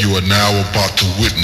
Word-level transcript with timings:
You 0.00 0.16
are 0.16 0.28
now 0.28 0.50
about 0.70 0.96
to 0.98 1.06
witness. 1.20 1.39